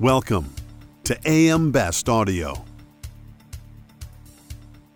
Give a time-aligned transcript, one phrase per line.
[0.00, 0.54] Welcome
[1.02, 2.64] to AM Best Audio.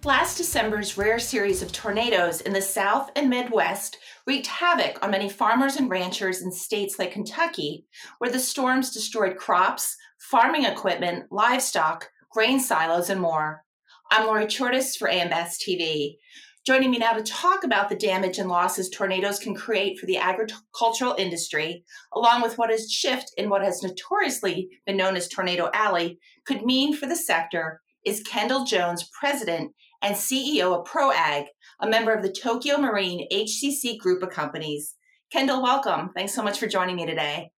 [0.04, 5.28] Last December's rare series of tornadoes in the South and Midwest wreaked havoc on many
[5.28, 7.84] farmers and ranchers in states like Kentucky,
[8.18, 13.64] where the storms destroyed crops, farming equipment, livestock, grain silos, and more.
[14.12, 16.18] I'm Lori Chordas for AM Best TV.
[16.64, 20.18] Joining me now to talk about the damage and losses tornadoes can create for the
[20.18, 25.70] agricultural industry, along with what a shift in what has notoriously been known as Tornado
[25.74, 29.72] Alley could mean for the sector, is Kendall Jones, President
[30.02, 31.46] and CEO of ProAg,
[31.80, 34.94] a member of the Tokio Marine HCC group of companies.
[35.32, 36.10] Kendall, welcome.
[36.14, 37.50] Thanks so much for joining me today.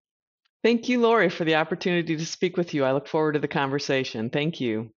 [0.63, 2.85] Thank you, Lori, for the opportunity to speak with you.
[2.85, 4.31] I look forward to the conversation.
[4.31, 4.95] Thank you.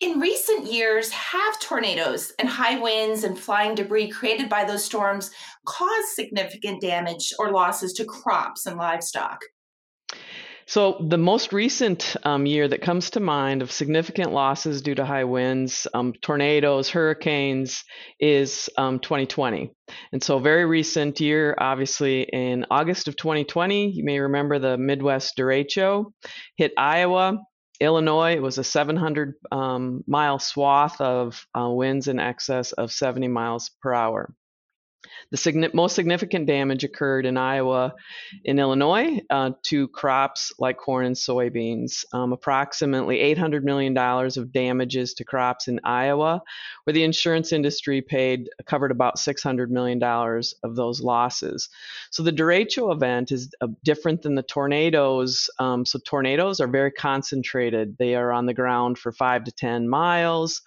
[0.00, 5.32] In recent years, have tornadoes and high winds and flying debris created by those storms
[5.66, 9.40] caused significant damage or losses to crops and livestock?
[10.66, 15.04] So, the most recent um, year that comes to mind of significant losses due to
[15.04, 17.82] high winds, um, tornadoes, hurricanes
[18.20, 19.72] is um, 2020.
[20.12, 25.36] And so, very recent year, obviously, in August of 2020, you may remember the Midwest
[25.36, 26.12] derecho
[26.56, 27.38] hit Iowa,
[27.80, 33.28] Illinois, it was a 700 um, mile swath of uh, winds in excess of 70
[33.28, 34.34] miles per hour.
[35.30, 37.94] The most significant damage occurred in Iowa,
[38.44, 42.04] in Illinois, uh, to crops like corn and soybeans.
[42.12, 46.40] Um, approximately $800 million of damages to crops in Iowa,
[46.84, 51.68] where the insurance industry paid covered about $600 million of those losses.
[52.10, 55.50] So the derecho event is uh, different than the tornadoes.
[55.58, 57.96] Um, so tornadoes are very concentrated.
[57.98, 60.62] They are on the ground for five to 10 miles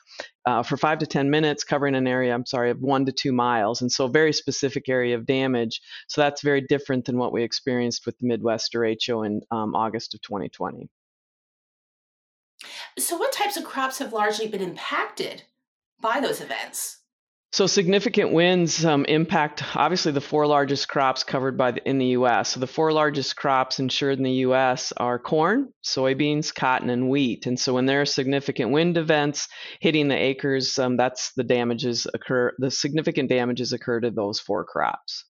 [0.46, 3.32] uh, for five to 10 minutes, covering an area, I'm sorry, of one to two
[3.32, 3.82] miles.
[3.82, 5.82] And so, a very specific area of damage.
[6.08, 10.14] So, that's very different than what we experienced with the Midwest derecho in um, August
[10.14, 10.90] of 2020.
[12.98, 15.44] So, what types of crops have largely been impacted
[16.00, 17.01] by those events?
[17.54, 22.06] So significant winds um, impact obviously the four largest crops covered by the, in the
[22.08, 22.52] U.S.
[22.52, 24.94] So the four largest crops insured in the U.S.
[24.96, 27.48] are corn, soybeans, cotton, and wheat.
[27.48, 29.50] And so when there are significant wind events
[29.82, 32.54] hitting the acres, um, that's the damages occur.
[32.58, 35.26] The significant damages occur to those four crops.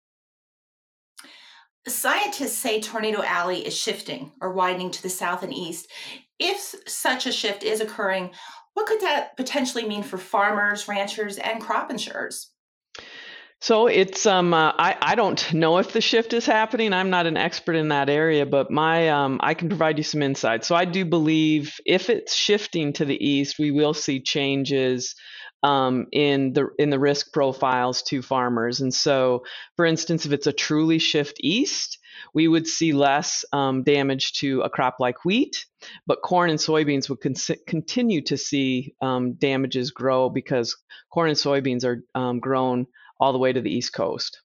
[1.87, 5.87] Scientists say Tornado Alley is shifting or widening to the south and east.
[6.37, 8.31] If such a shift is occurring,
[8.79, 12.49] what could that potentially mean for farmers, ranchers, and crop insurers?
[13.59, 16.93] So it's um uh, I I don't know if the shift is happening.
[16.93, 20.21] I'm not an expert in that area, but my um I can provide you some
[20.21, 20.63] insight.
[20.63, 25.13] So I do believe if it's shifting to the east, we will see changes
[25.61, 28.79] um, in the in the risk profiles to farmers.
[28.79, 29.43] And so,
[29.75, 31.98] for instance, if it's a truly shift east,
[32.33, 35.65] we would see less um, damage to a crop like wheat,
[36.07, 40.77] but corn and soybeans would con- continue to see um, damages grow because
[41.09, 42.87] corn and soybeans are um, grown
[43.19, 44.41] all the way to the East Coast.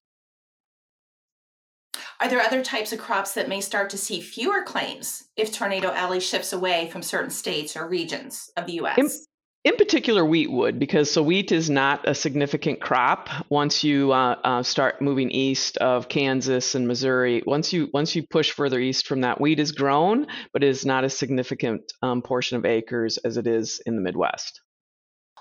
[2.19, 5.91] Are there other types of crops that may start to see fewer claims if Tornado
[5.91, 9.27] Alley shifts away from certain states or regions of the U.S.?
[9.65, 14.35] In particular, wheat would, because so wheat is not a significant crop once you uh,
[14.43, 17.41] uh, start moving east of Kansas and Missouri.
[17.47, 20.85] Once you once you push further east from that, wheat is grown, but it is
[20.85, 24.61] not a significant um, portion of acres as it is in the Midwest.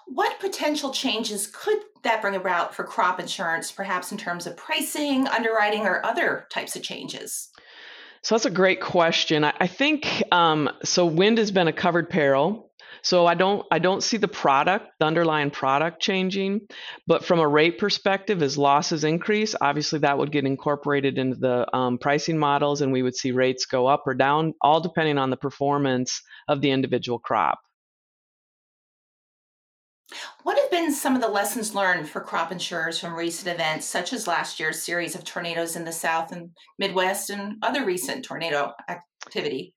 [0.07, 5.29] What potential changes could that bring about for crop insurance, perhaps in terms of pricing,
[5.29, 7.51] underwriting, or other types of changes?
[8.25, 9.45] So that's a great question.
[9.45, 11.07] I, I think um, so.
[11.07, 12.71] Wind has been a covered peril
[13.05, 16.63] so I don't I don't see the product, the underlying product changing,
[17.07, 21.77] but from a rate perspective, as losses increase, obviously that would get incorporated into the
[21.77, 25.29] um, pricing models, and we would see rates go up or down, all depending on
[25.29, 27.61] the performance of the individual crop.
[30.45, 34.13] What have been some of the lessons learned for crop insurers from recent events, such
[34.13, 38.75] as last year's series of tornadoes in the South and Midwest and other recent tornado
[38.91, 39.73] activity?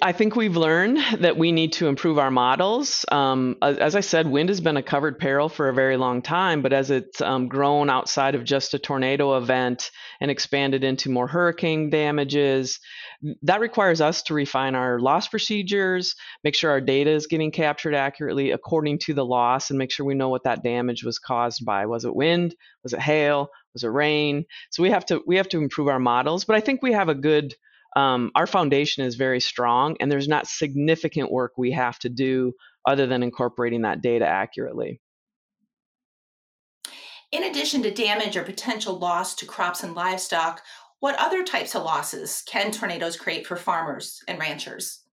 [0.00, 3.04] I think we've learned that we need to improve our models.
[3.12, 6.62] Um, as I said, wind has been a covered peril for a very long time,
[6.62, 9.90] but as it's um, grown outside of just a tornado event
[10.22, 12.80] and expanded into more hurricane damages,
[13.42, 16.14] that requires us to refine our loss procedures,
[16.44, 20.06] make sure our data is getting captured accurately according to the loss, and make sure
[20.06, 21.84] we know what that damage was caused by.
[21.84, 22.54] Was it wind?
[22.84, 23.50] Was it hail?
[23.74, 24.46] Was it rain?
[24.70, 27.10] So we have to we have to improve our models, but I think we have
[27.10, 27.54] a good
[27.96, 32.52] um, our foundation is very strong and there's not significant work we have to do
[32.86, 35.00] other than incorporating that data accurately.
[37.32, 40.62] In addition to damage or potential loss to crops and livestock,
[41.04, 45.03] What other types of losses can tornadoes create for farmers and ranchers?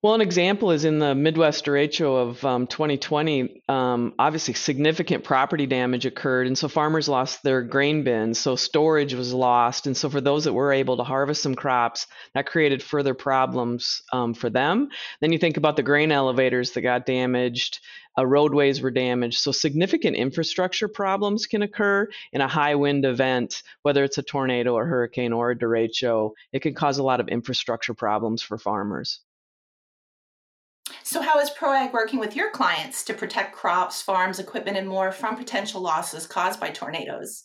[0.00, 3.64] Well, an example is in the Midwest derecho of um, 2020.
[3.68, 8.38] Um, obviously, significant property damage occurred, and so farmers lost their grain bins.
[8.38, 12.06] So storage was lost, and so for those that were able to harvest some crops,
[12.32, 14.90] that created further problems um, for them.
[15.20, 17.80] Then you think about the grain elevators that got damaged.
[18.16, 19.40] Uh, roadways were damaged.
[19.40, 24.74] So significant infrastructure problems can occur in a high wind event, whether it's a tornado
[24.74, 26.34] or hurricane or a derecho.
[26.52, 29.22] It can cause a lot of infrastructure problems for farmers.
[31.02, 35.12] So, how is ProAg working with your clients to protect crops, farms, equipment, and more
[35.12, 37.44] from potential losses caused by tornadoes?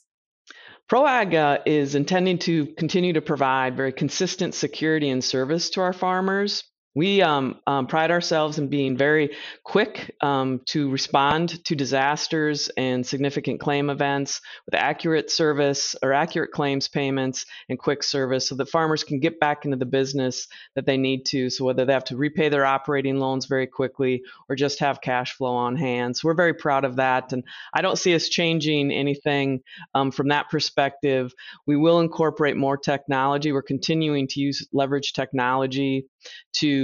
[0.89, 5.93] ProAg uh, is intending to continue to provide very consistent security and service to our
[5.93, 6.63] farmers.
[6.95, 9.31] We um, um, pride ourselves in being very
[9.63, 16.51] quick um, to respond to disasters and significant claim events with accurate service or accurate
[16.51, 20.85] claims payments and quick service so that farmers can get back into the business that
[20.85, 21.49] they need to.
[21.49, 25.33] So, whether they have to repay their operating loans very quickly or just have cash
[25.33, 26.15] flow on hand.
[26.15, 27.33] So, we're very proud of that.
[27.33, 27.43] And
[27.73, 29.61] I don't see us changing anything
[29.95, 31.33] um, from that perspective.
[31.65, 33.51] We will incorporate more technology.
[33.51, 36.05] We're continuing to use leverage technology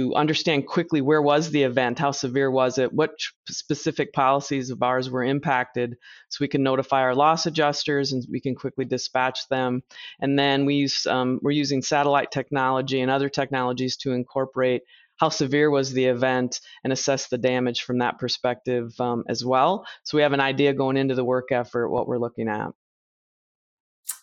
[0.00, 3.10] to understand quickly where was the event, how severe was it, what
[3.48, 5.96] specific policies of ours were impacted,
[6.30, 9.82] so we can notify our loss adjusters and we can quickly dispatch them.
[10.20, 14.82] And then we use, um, we're using satellite technology and other technologies to incorporate
[15.16, 19.84] how severe was the event and assess the damage from that perspective um, as well.
[20.02, 22.70] So we have an idea going into the work effort what we're looking at.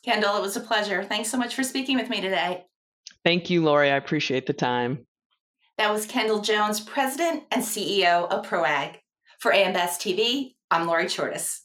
[0.04, 1.04] Kendall, it was a pleasure.
[1.04, 2.66] Thanks so much for speaking with me today.
[3.24, 3.92] Thank you, Lori.
[3.92, 5.06] I appreciate the time.
[5.78, 8.96] That was Kendall Jones, President and CEO of ProAg.
[9.38, 11.60] For AM Best TV, I'm Lori Chordas.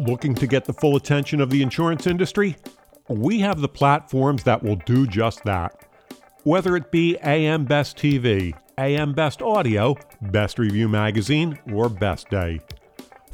[0.00, 2.56] Looking to get the full attention of the insurance industry?
[3.08, 5.76] We have the platforms that will do just that.
[6.44, 12.60] Whether it be AM Best TV, AM Best Audio, Best Review Magazine, or Best Day.